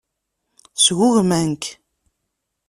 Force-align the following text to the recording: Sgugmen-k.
Sgugmen-k. 0.83 1.63